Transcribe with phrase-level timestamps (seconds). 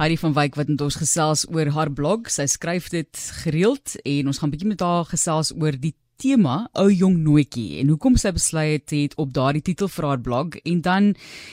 [0.00, 2.30] Heidi van Wyk wat met ons gesels oor haar blog.
[2.32, 6.86] Sy skryf dit gereeld en ons gaan bietjie met haar gesels oor die tema ou
[6.88, 11.10] jong nootjie en hoekom sy besluit het op daardie titel vir haar blog en dan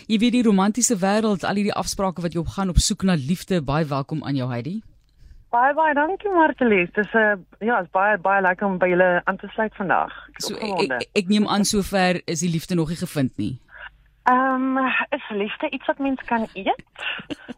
[0.07, 3.19] jy weet die romantiese wêreld, al hierdie afsprake wat jy op gaan op soek na
[3.19, 3.59] liefde.
[3.59, 4.77] Baie welkom aan jou Heidi.
[5.51, 6.87] Baie baie dankie Martelies.
[6.95, 10.15] Dis 'n uh, ja, is baie baie lekker om by julle aan te sluit vandag.
[10.39, 13.59] So, ek, ek neem aan sover is die liefde nog nie gevind nie.
[14.27, 16.83] Ehm um, is liefde iets wat mens kan eet?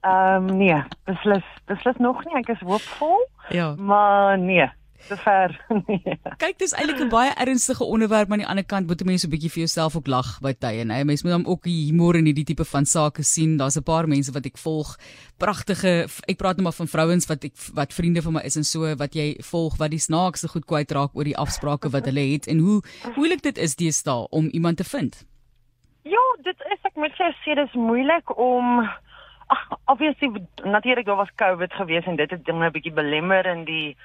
[0.01, 2.35] Ehm um, nee, beslis beslis nog nie.
[2.37, 3.25] Ek is hoopvol.
[3.49, 3.73] Ja.
[3.75, 4.69] Maar nee,
[5.07, 5.65] te ver.
[5.87, 6.19] Nee.
[6.37, 9.25] Kyk, dis eintlik 'n baie ernstige onderwerp, maar aan die ander kant moet 'n mens
[9.25, 11.05] 'n bietjie vir jouself ook lag by tye, nee.
[11.05, 13.57] Mens moet dan ook humor in hierdie tipe van sake sien.
[13.57, 14.97] Daar's 'n paar mense wat ek volg,
[15.37, 18.63] pragtige ek praat nou maar van vrouens wat ek wat vriende van my is en
[18.63, 22.31] so wat jy volg wat die snaakste goed kwyt raak oor die afsprake wat hulle
[22.33, 22.81] het en hoe
[23.15, 25.25] moeilik dit is deesdae om iemand te vind.
[26.09, 28.79] Ja, dit is ek moet sê dis moeilik om
[29.53, 30.29] ag obviously
[30.63, 33.97] natuurlik daar was COVID gewees en dit het dinge 'n bietjie belemmer in die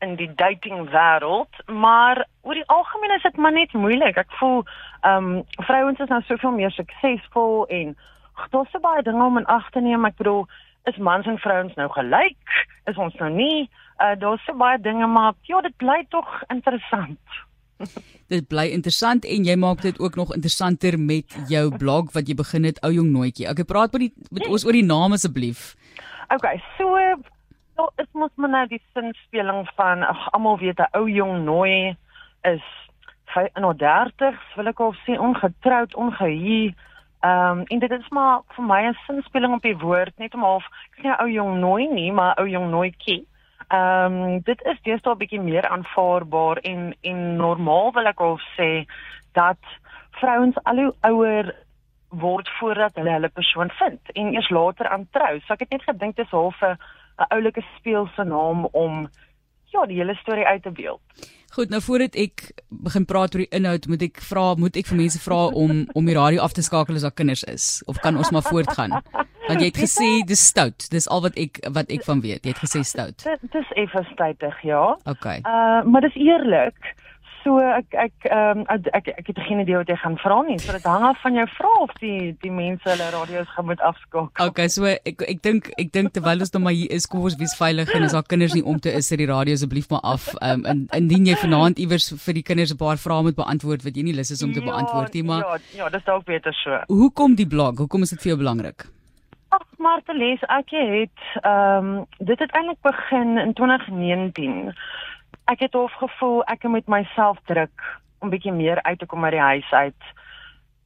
[0.00, 4.16] in die dating wêreld, maar oor die algemeen is dit maar net moeilik.
[4.16, 4.64] Ek voel
[5.00, 7.96] ehm um, vrouens is nou soveel meer suksesvol en
[8.50, 10.04] daar's so baie dinge om in ag te neem.
[10.04, 10.46] Ek bedoel,
[10.84, 12.66] is mans en vrouens nou gelyk?
[12.84, 13.70] Is ons nou nie?
[14.00, 17.20] Uh daar's so baie dinge maar ja, dit bly tog interessant.
[18.32, 22.34] Dit bly interessant en jy maak dit ook nog interessanter met jou blog wat jy
[22.34, 23.48] begin het ou jong nooitjie.
[23.48, 25.74] Ek praat met die met ons oor die naam asseblief.
[26.34, 26.96] Okay, so
[27.76, 31.96] so is mos maar nou die sinspeling van ag almal weet 'n ou jong nooi
[32.44, 32.64] is
[33.54, 36.74] in haar 30s, wil ek of sê ongetroud, ongehuur.
[37.22, 40.40] Ehm um, en dit is maar vir my 'n sinspeling op die woord net om
[40.42, 43.26] half ek sê ou jong nooi nie, maar ou jong nooitjie.
[43.72, 48.38] Ehm um, dit is deesdae 'n bietjie meer aanvaarbaar en en normaal wil ek al
[48.56, 48.84] sê
[49.32, 49.62] dat
[50.20, 51.54] vrouens al hoe ouer
[52.08, 55.40] word voordat hulle hulle persoon vind en eers later aan trou.
[55.40, 56.76] So ek het net gedink dit is half 'n
[57.18, 59.08] 'n oulike speelse naam om
[59.72, 61.00] ja, die hele storie uit te beeld.
[61.52, 64.96] Goed, nou voordat ek begin praat oor die inhoud, moet ek vra, moet ek vir
[64.96, 68.16] mense vra om om die radio af te skakel as daar kinders is of kan
[68.16, 69.00] ons maar voortgaan?
[69.48, 70.88] Want jy het gesê dis stout.
[70.90, 72.44] Dis al wat ek wat ek van weet.
[72.44, 73.24] Jy het gesê stout.
[73.24, 74.84] Dit is effe stoutig, ja.
[75.04, 75.40] Okay.
[75.42, 76.94] Uh maar dis eerlik.
[77.42, 80.36] So ek ek ehm um, ek, ek ek het geen idee wat jy gaan vra
[80.46, 80.58] nie.
[80.62, 83.82] So dit hang af van jou vrae of die die mense hulle radio's gaan moet
[83.82, 84.46] afskakel.
[84.46, 87.38] Okay, so ek ek dink ek dink terwyl ons nog maar hier is, kom ons
[87.42, 90.06] wees veilig en as daar kinders nie om te is, sit die radio asseblief maar
[90.14, 90.30] af.
[90.38, 93.82] Ehm um, in indien jy vanaand iewers vir die kinders 'n paar vrae moet beantwoord
[93.82, 96.24] wat jy nie lus is om te ja, beantwoord nie, maar Ja, ja, dis dalk
[96.24, 96.78] beter so.
[96.86, 97.78] Hoekom die blog?
[97.78, 98.86] Hoekom is dit vir jou belangrik?
[99.82, 104.74] Ag, Martelies, ek het ehm um, dit het eintlik begin in 2019
[105.50, 107.82] ek het hof gevoel ek moet myself druk
[108.22, 110.04] om bietjie meer uit te kom uit die huis uit.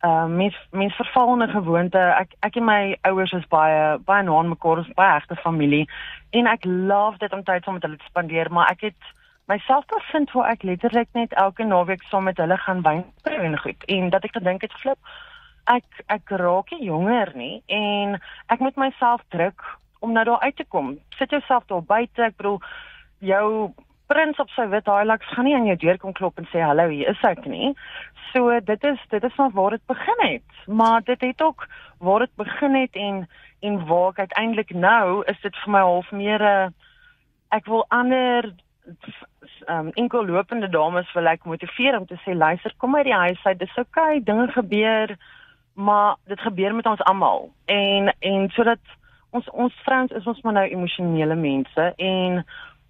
[0.01, 1.99] Ehm uh, mens mens verval in 'n gewoonte.
[1.99, 5.89] Ek ek en my ouers is baie baie na aan mekaar, ons baie regte familie
[6.31, 9.03] en ek love dit om tyd saam met hulle te spandeer, maar ek het
[9.47, 13.59] myself bevind waar ek letterlik net elke naweek saam met hulle gaan wyn proe en
[13.59, 14.99] goed en dat ek gedink het flip
[15.67, 18.19] ek ek raak nie jonger nie en
[18.53, 19.63] ek moet myself druk
[20.05, 20.99] om nou daar uit te kom.
[21.19, 22.61] Sit jouself daar buite, ek bedoel
[23.19, 23.73] jou
[24.07, 26.89] prins op sy wit Hilux gaan nie aan jou deur kom klop en sê hallo,
[26.93, 27.73] hier is ek nie.
[28.33, 30.61] So dit is dit is van waar dit begin het.
[30.67, 31.67] Maar dit het ook
[31.99, 33.27] waar dit begin het en
[33.61, 36.75] en waar ek uiteindelik nou is dit vir my half meer 'n
[37.51, 38.53] ek wil ander
[39.69, 43.45] um enkel lopende dames wil ek motiveer om te sê luister, kom uit die huis
[43.45, 43.59] uit.
[43.59, 45.17] Dis oukei, okay, dinge gebeur,
[45.77, 47.51] maar dit gebeur met ons almal.
[47.65, 48.79] En en sodat
[49.31, 52.45] ons ons vrouens is ons maar nou emosionele mense en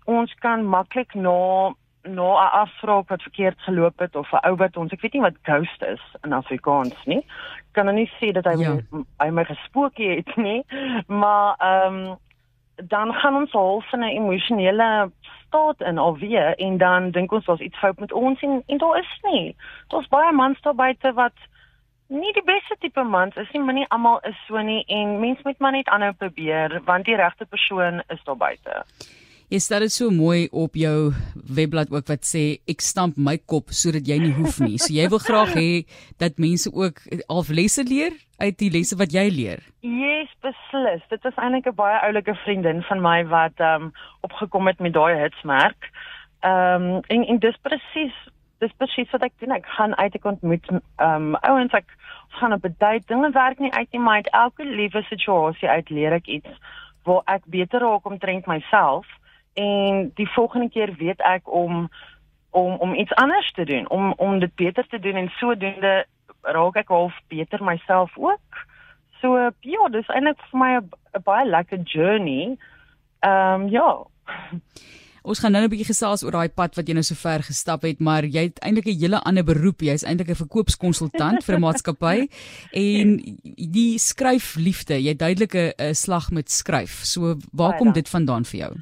[0.05, 1.75] ons kan maklik na
[2.07, 5.23] na 'n afspraak wat verkeerd geloop het of 'n ou wat ons ek weet nie
[5.23, 7.27] wat ghost is in Afrikaans nie.
[7.73, 8.77] Kan nou nie sê dat hy ja.
[8.91, 10.65] my, hy my gespookie het nie,
[11.07, 12.17] maar ehm um,
[12.77, 15.11] dan gaan ons half in 'n emosionele
[15.47, 18.99] staat in alweer en dan dink ons daar's iets fout met ons en en daar
[18.99, 19.57] is nie.
[19.89, 21.39] Daar's baie mans daar buite wat
[22.09, 25.43] nie die beste tipe mans is nie, maar nie almal is so nie en mens
[25.45, 28.83] moet maar net aanhou probeer want die regte persoon is daar buite.
[29.47, 31.13] Jy stel dit so mooi op jou
[31.55, 34.75] webblad ook wat sê ek stamp my kop sodat jy nie hoef nie.
[34.83, 35.71] So jy wil graag hê
[36.19, 36.99] dat mense ook
[37.31, 39.63] half lesse leer uit die lesse wat jy leer.
[39.87, 41.05] Yes, beslis.
[41.15, 43.93] Dit was eintlik 'n baie oulike vriendin van my wat ehm um,
[44.27, 45.91] opgekom het met daai hitsmerk.
[46.43, 48.17] Ehm um, en en dis presies
[48.59, 49.53] dis presies wat ek doen.
[49.57, 51.93] Ek gaan uit ek ontmoet ehm um, ouens ek
[52.39, 53.07] gaan op 'n date.
[53.07, 56.53] Dinge werk nie uit nie, maar uit elke liewe situasie uit leer ek iets
[57.05, 59.07] waar ek beter raak omtrent myself
[59.55, 61.89] en die volgende keer weet ek om
[62.51, 66.07] om om iets anders te doen, om om dit beter te doen en sodoende
[66.43, 68.65] raak ek half beter myself ook.
[69.21, 72.57] So ja, dis eintlik vir my 'n baie lekker journey.
[73.21, 74.05] Ehm um, ja.
[75.27, 77.83] Ons gaan nou 'n bietjie gesels oor daai pad wat jy nou so ver gestap
[77.83, 79.83] het, maar jy het eintlik 'n hele ander beroep.
[79.83, 82.29] Jy's eintlik 'n verkoopskonsultant vir 'n maatskappy
[82.87, 83.19] en
[83.75, 87.03] die skryfliefde, jy duidelik 'n slag met skryf.
[87.03, 88.73] So waar kom dit vandaan vir jou?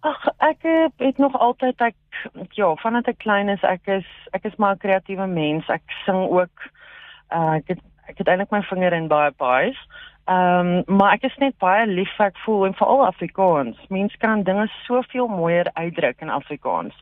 [0.00, 0.62] Ag, ek
[0.98, 1.96] het nog altyd ek
[2.54, 5.68] ja, vanaf ek klein is, ek is ek is maar 'n kreatiewe mens.
[5.68, 6.56] Ek sing ook.
[7.32, 9.74] Uh, ek het ek het eintlik my vinger in baie baie.
[10.26, 13.82] Ehm um, maar ek is net baie lief vir ek voel en veral Afrikaans.
[13.94, 16.96] Mense kan dinge soveel mooier uitdruk in Afrikaans.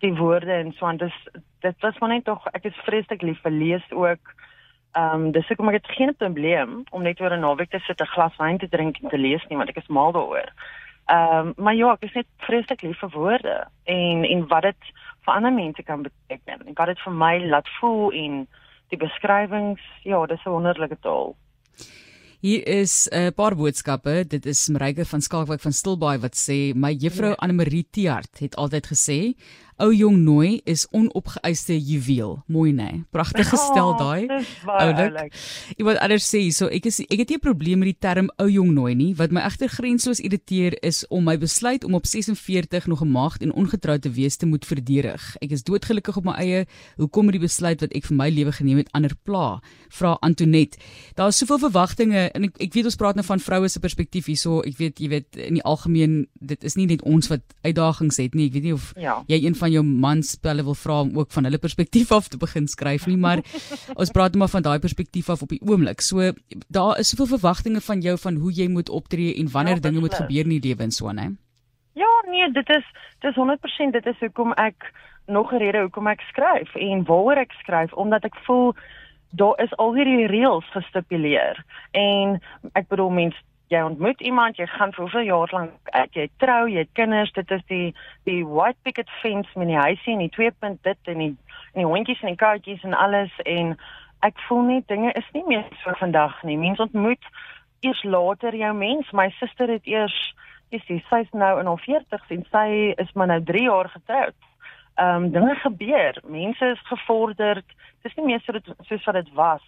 [0.00, 1.18] Die woorde en so en dis
[1.60, 4.32] dit was maar net tog ek is vreeslik lief vir lees ook.
[4.96, 7.82] Ehm um, dis ek maar ek het geen probleem om net oor 'n naweek te
[7.84, 10.48] sit 'n glas wyn te drink en te lees nie want ek is mal daaroor.
[11.12, 14.92] Ehm um, maar ja, ek is net vreeslik lief vir woorde en en wat dit
[15.24, 16.66] vir ander mense kan beteken.
[16.66, 18.48] En wat dit vir my laat voel en
[18.88, 21.36] die beskrywings, ja, dis 'n wonderlike taal.
[22.40, 24.24] Hier is 'n uh, paar boodskappe.
[24.24, 27.36] Dit is Mreike van Skalkwyk van Stilbaai wat sê: "My juffrou ja.
[27.36, 29.36] Anne Marie Tiart het altyd gesê,
[29.80, 32.36] ou jong nooi is onopgeëiste juweel.
[32.52, 32.86] Mooi nê.
[32.90, 33.02] Nee.
[33.10, 34.28] Pragtige stel daai.
[34.66, 35.34] Oulik.
[35.76, 38.48] Iemand anders sê so ek is ek het nie 'n probleem met die term ou
[38.48, 39.14] jong nooi nie.
[39.14, 43.42] Wat my egter grensloos irriteer is om my besluit om op 46 nog 'n maagd
[43.42, 45.36] en ongetroud te wees te moet verdedig.
[45.40, 46.66] Ek is doodgelukkig op my eie.
[46.96, 49.60] Hoekom het die besluit wat ek vir my lewe geneem het ander pla?
[49.88, 50.76] Vra Antonet.
[51.14, 54.26] Daar is soveel verwagtinge en ek ek weet ons praat nou van vroue se perspektief
[54.26, 54.60] hierso.
[54.60, 58.34] Ek weet jy weet in die algemeen dit is nie net ons wat uitdagings het
[58.34, 58.46] nie.
[58.46, 59.22] Ek weet nie of ja.
[59.26, 62.28] jy een van van jou mans hulle wil vra om ook van hulle perspektief af
[62.28, 63.42] te begin skryf nie, maar
[64.00, 66.00] ons praat maar van daai perspektief af op die oomblik.
[66.00, 66.32] So
[66.68, 70.00] daar is soveel verwagtinge van jou van hoe jy moet optree en wanneer ja, dinge
[70.00, 71.30] moet gebeur in die lewe en so, né?
[71.94, 72.86] Ja, nee, dit is
[73.20, 74.92] dis 100% dit is hoekom ek
[75.26, 78.74] nog 'n rede hoekom ek skryf en waaroor ek skryf omdat ek voel
[79.30, 82.40] daar is al hierdie reëls gestipuleer en
[82.72, 83.38] ek bedoel mense
[83.70, 87.30] jy ontmoet iemand, jy gaan vir hoeveel jaar lank uit, jy trou, jy het kinders,
[87.36, 87.92] dit is die
[88.26, 91.30] die white picket fence met die huisie en die twee punt dit en die
[91.70, 93.76] en die hondjies en die katjies en alles en
[94.26, 96.58] ek voel nie dinge is nie meer so vandag nie.
[96.58, 97.30] Mense ontmoet
[97.86, 99.14] eers later jou mens.
[99.14, 100.18] My suster het eers
[100.74, 102.68] jy sê sy's nou in haar 40s en sy
[102.98, 104.38] is maar nou 3 jaar getroud.
[104.98, 106.18] Ehm um, dinge gebeur.
[106.26, 107.66] Mense is gevorderd.
[108.02, 109.62] Dit is nie meer so dit soos wat dit was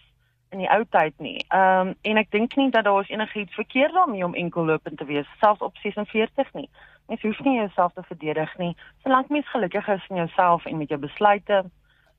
[0.53, 1.37] in die ou tyd nie.
[1.49, 5.05] Ehm um, en ek dink nie dat daar is enigiets verkeerd daarmee om enkellopend te
[5.05, 6.69] wees, selfs op 46 nie.
[7.07, 10.89] Mens hoef nie jouself te verdedig nie, solank mens gelukkig is in jouself en met
[10.89, 11.63] jou besluite.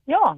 [0.04, 0.36] Ja,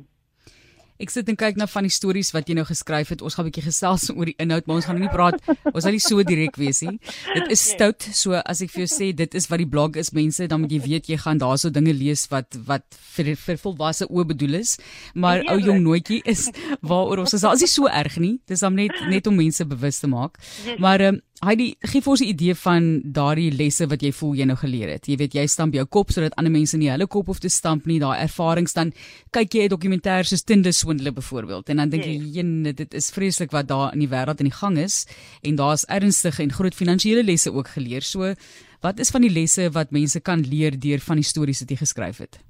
[1.03, 3.23] Ek sit en kyk na van die stories wat jy nou geskryf het.
[3.23, 5.37] Ons gaan 'n bietjie gesels oor die inhoud, maar ons gaan nie praat.
[5.73, 6.99] Ons sal nie so direk wees nie.
[7.35, 7.75] Dit is nee.
[7.75, 8.03] stout.
[8.13, 10.73] So as ek vir jou sê dit is wat die blog is, mense, dan moet
[10.73, 12.85] jy weet jy gaan daarso dinge lees wat wat
[13.17, 14.79] vir vir volwasse oë bedoel is.
[15.15, 16.51] Maar ou jong nootjie is
[16.81, 17.43] waaroor ons is.
[17.43, 18.39] Dit is nie so erg nie.
[18.47, 20.41] Dis om net net om mense bewus te maak.
[20.79, 24.35] Maar ehm um, Heidi, gee vir ons 'n idee van daardie lesse wat jy voel
[24.35, 25.07] jy nou geleer het.
[25.07, 27.85] Jy weet jy stamp jou kop sodat ander mense nie hulle kop hoef te stamp
[27.87, 27.99] nie.
[28.01, 28.93] Daai ervarings dan
[29.33, 32.73] kyk jy 'n dokumentêr soos Tinder swindle byvoorbeeld en dan dink jy nee.
[32.73, 35.03] dit is vreeslik wat daar in die wêreld in die gang is
[35.43, 38.03] en daar's ernstige en groot finansiële lesse ook geleer.
[38.03, 38.35] So
[38.81, 41.77] wat is van die lesse wat mense kan leer deur van die stories wat jy
[41.83, 42.41] geskryf het?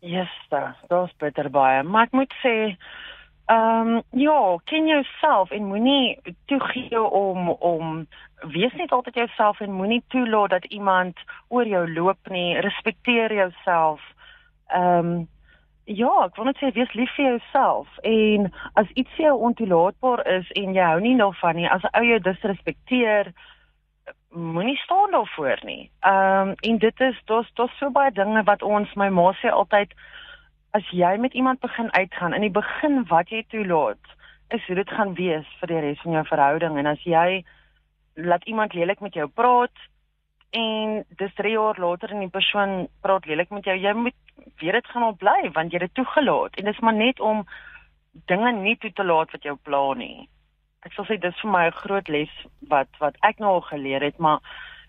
[0.00, 1.82] Yes, daar's beter baie.
[1.82, 2.56] Maar ek moet sê
[3.50, 8.06] Ehm um, ja, ken jouself en moenie toegee om om
[8.40, 12.60] wees net altyd jouself en moenie toelaat dat iemand oor jou loop nie.
[12.60, 14.00] Respekteer jouself.
[14.66, 15.28] Ehm um,
[15.84, 20.26] ja, ek wil net sê wees lief vir jouself en as iets vir jou ontoelaatbaar
[20.38, 23.32] is en jy hou nie daarvan nie, as 'n ou jou disrespekteer,
[24.30, 25.90] moenie staan daarvoor nie.
[26.00, 29.50] Ehm um, en dit is daar's daar's so baie dinge wat ons my ma sê
[29.50, 29.94] altyd
[30.70, 34.14] as jy met iemand begin uitgaan in die begin wat jy toelaat
[34.48, 37.44] is hoe dit gaan wees vir die res van jou verhouding en as jy
[38.14, 39.82] laat iemand lelik met jou praat
[40.50, 43.76] en dis 3 jaar later en die persoon praat lelik met jou.
[43.76, 44.16] Jy moet
[44.58, 46.56] weet dit gaan op bly want jy het dit toegelaat.
[46.56, 47.44] En dis maar net om
[48.26, 50.28] dinge nie toe te laat wat jou pla nie.
[50.86, 52.32] Ek sal sê dis vir my 'n groot les
[52.68, 54.40] wat wat ek nou al geleer het maar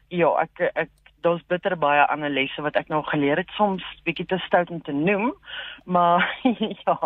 [0.09, 0.89] ja ek ek
[1.21, 4.81] daar's bitter baie ander lesse wat ek nou geleer het soms bietjie te stout om
[4.81, 5.31] te noem
[5.83, 6.25] maar
[6.85, 6.97] ja.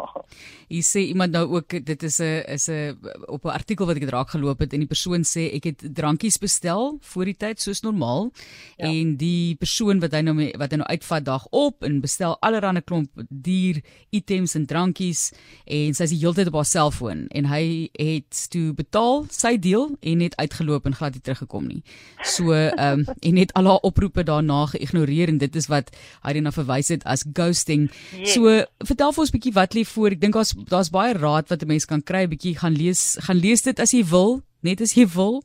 [0.67, 4.07] Jy sê iemand nou ook dit is 'n is 'n op 'n artikel wat ek
[4.07, 7.81] draak geloop het en die persoon sê ek het drankies bestel voor die tyd soos
[7.81, 8.31] normaal.
[8.77, 8.87] Ja.
[8.91, 12.81] en die persoon wat hy nou wat hy nou uitvat dag op en bestel allerlei
[12.81, 15.31] klomp duur items en drankies
[15.65, 17.27] en sy is die hele tyd op haar selfoon.
[17.27, 21.83] En hy het toe betaal sy deel en net uitgeloop en glad nie teruggekom nie.
[22.23, 25.91] So ehm um, en net al haar op oproepe daarna geïgnoreer en dit is wat
[26.21, 27.89] dan verwys het as ghosting.
[28.13, 28.33] Yes.
[28.33, 30.11] So vertel vir ons 'n bietjie wat lê voor.
[30.11, 33.17] Ek dink daar's daar's baie raad wat 'n mens kan kry, 'n bietjie gaan lees,
[33.21, 34.43] gaan lees dit as jy wil.
[34.65, 35.43] net as jy wil.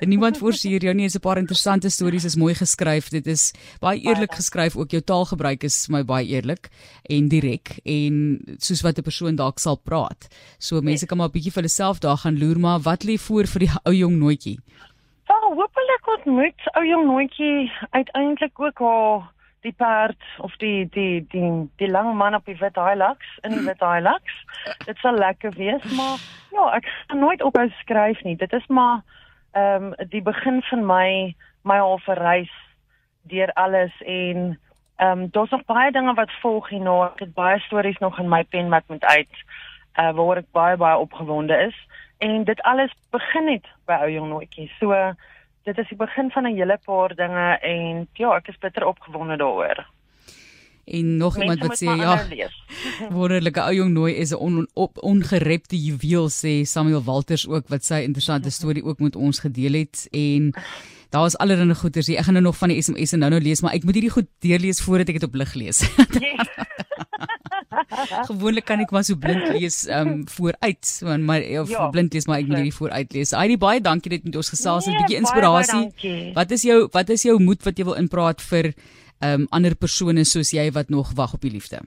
[0.00, 1.08] En niemand forceer jou nie.
[1.08, 3.08] Dit is 'n paar interessante stories, is mooi geskryf.
[3.10, 4.76] Dit is baie eerlik geskryf.
[4.76, 6.70] Ook jou taalgebruik is vir my baie eerlik
[7.02, 10.28] en direk en soos wat 'n persoon dalk sal praat.
[10.58, 13.18] So mense kan maar 'n bietjie vir hulle self daar gaan loer, maar wat lê
[13.18, 14.58] voor vir die ou jong nootjie?
[16.10, 19.28] Ontmoet ou jong nootjie uiteindelik ook haar
[19.60, 23.64] die perd of die die die die lang man op die wit Hilux in die
[23.66, 24.38] wit Hilux.
[24.88, 26.18] Dit sal lekker wees, maar
[26.50, 28.36] ja, ek gaan nooit ophou skryf nie.
[28.36, 29.02] Dit is maar
[29.52, 32.52] ehm um, die begin van my my halfe reis
[33.22, 34.58] deur alles en
[34.96, 37.04] ehm um, daar's nog baie dinge wat volg hier nou.
[37.06, 39.44] Ek het baie stories nog in my pen wat moet uit
[40.00, 41.76] uh waar ek baie baie opgewonde is
[42.18, 44.70] en dit alles begin net by ou jong nootjie.
[44.78, 44.94] So
[45.64, 49.36] dit is die begin van 'n hele paar dinge en ja, ek is bitter opgewonde
[49.36, 49.86] daaroor.
[50.84, 51.86] En nog Mense iemand wat sê
[52.36, 52.48] ja.
[53.16, 57.84] Wonderlike ou jong nooi is 'n on, op ongerepte juweel sê Samuel Walters ook wat
[57.84, 60.54] sy interessante storie ook met ons gedeel het en
[61.10, 62.18] daar is allerlei goeters hier.
[62.18, 64.14] Ek gaan nou nog van die SMS en nou nou lees, maar ek moet hierdie
[64.14, 65.82] goed deurlees voordat ek dit op lig lees.
[68.30, 72.26] Gewoonlik kan ek maar so blind lees um, vooruit, want maar of ja, blind lees
[72.26, 73.34] maar ek moet hierdie vooruit lees.
[73.36, 75.84] Hy baie dankie dit met ons gesels 'n nee, bietjie inspirasie.
[76.02, 78.72] Baie, wat is jou wat is jou moed wat jy wil inpraat vir
[79.22, 81.78] um, ander persone soos jy wat nog wag op die liefde?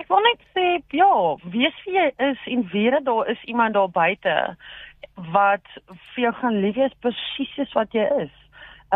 [0.00, 1.12] Ek wil net sê ja,
[1.52, 4.56] wees wie jy is en weet daar is iemand daar buite
[5.32, 5.64] wat
[6.14, 8.32] vir jou gaan lief hê presies soos wat jy is.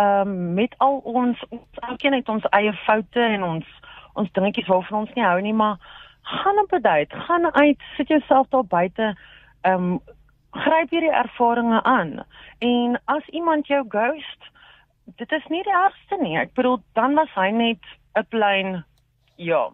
[0.00, 3.66] Ehm um, met al ons ons elkeen het ons eie foute en ons
[4.14, 5.76] ons dingetjies waarvan ons nie hou nie, maar
[6.22, 9.16] gaan op 'n date, gaan uit, sit jouself daar buite,
[9.60, 10.00] ehm um,
[10.50, 12.24] gryp hierdie ervarings aan.
[12.58, 14.40] En as iemand jou ghost,
[15.16, 16.38] dit is nie die ergste nie.
[16.38, 17.82] Ek bedoel dan was hy net
[18.18, 18.84] 'n plein
[19.36, 19.70] ja.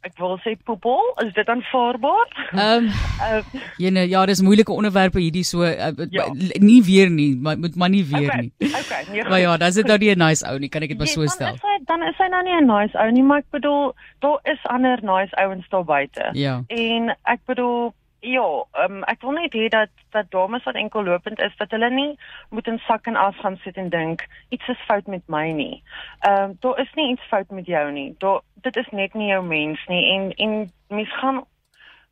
[0.00, 2.28] Ek wil sê poepel, is dit aanvaarbaar?
[2.56, 3.40] Ehm um, uh,
[3.76, 6.24] jene, ja, dis moeilike onderwerpe hierdie so uh, ja.
[6.56, 8.70] nie weer nie, maar moet maar nie weer okay, nie.
[8.70, 9.26] Okay, nee.
[9.28, 11.14] Maar ja, dis dit nou nie 'n nice ou nie, kan ek dit maar nee,
[11.14, 11.52] so stel.
[11.60, 14.66] Hy dan is hy nou nie 'n nice ou nie, maar ek bedoel daar is
[14.74, 16.28] ander nice ouens daar buite.
[16.32, 16.62] Ja.
[16.68, 21.40] En ek bedoel Ja, um, ek wil net hê dat dat dames wat enkel lopend
[21.40, 22.18] is dat hulle nie
[22.50, 25.82] moet in sak en as gaan sit en dink iets is fout met my nie.
[26.28, 28.14] Ehm um, daar is nie iets fout met jou nie.
[28.18, 31.44] Daar dit is net nie jou mens nie en en mens gaan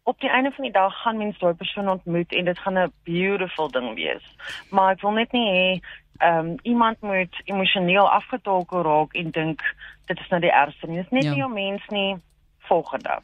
[0.08, 2.92] op die einde van die dag gaan mens daai persoon ontmoet en dit gaan 'n
[3.04, 4.24] beautiful ding wees.
[4.70, 5.80] Maar ek wil net nie hê
[6.18, 9.60] ehm um, iemand moet emosioneel afgetolk raak en dink
[10.06, 10.96] dit is nou die ergste nie.
[10.96, 11.30] Dit is net ja.
[11.30, 12.16] nie jou mens nie.
[12.58, 13.20] Volgende.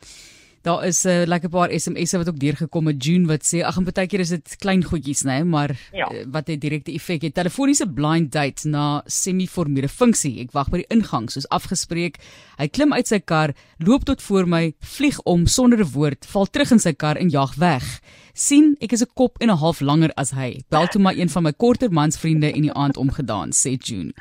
[0.64, 3.76] Daar is 'n uh, lekker paar SMS'e wat ook deurgekom het June wat sê ag
[3.76, 6.09] en baie keer is dit klein goedjies nê, nee, maar ja.
[6.12, 7.35] uh, wat het direkte effek het.
[7.35, 10.40] Telefoniese blind date na semi-formele funksie.
[10.40, 12.16] Ek wag by die ingang soos afgespreek.
[12.56, 16.47] Hy klim uit sy kar, loop tot voor my, vlieg om sonder 'n woord, val
[16.47, 18.00] terug in sy kar en jag weg.
[18.35, 20.62] sien ek is 'n kop en 'n half langer as hy.
[20.71, 24.12] Bel toe maar een van my korter mansvriende en die aand omgedaan, sê June.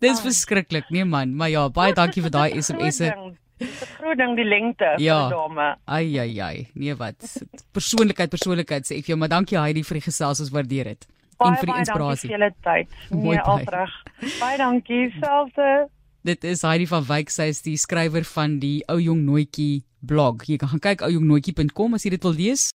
[0.00, 3.38] Dis verskriklik, nee man, maar ja, baie dankie vir daai SMS'e.
[4.12, 5.28] Groot ding die lengte ja.
[5.28, 5.66] van dame.
[5.84, 6.66] Ai ai ai.
[6.74, 7.16] Nee wat.
[7.72, 11.06] Persoonlikheid, persoonlikheid sê ek vir jou, maar dankie Heidi vir die gesels, ons waardeer dit.
[11.40, 12.28] En vir die inspirasie.
[12.28, 12.98] Baie dankie vir julle tyd.
[13.24, 13.94] Nee, alreg.
[14.36, 15.70] Baie dankie selfde.
[16.28, 20.44] Dit is Heidi van Wyk, sy is die skrywer van die Ou Jong Nootjie blog.
[20.46, 22.68] Jy kan gaan kyk oujongnootjie.com as jy dit wil lees.